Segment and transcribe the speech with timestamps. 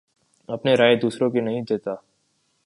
[0.49, 1.95] اپنے رائے دوسروں کے نہیں دیتا